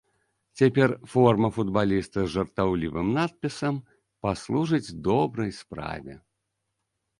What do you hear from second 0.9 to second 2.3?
форма футбаліста